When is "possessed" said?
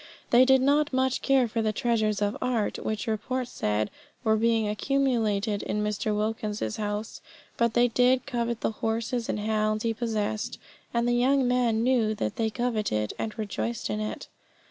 9.93-10.57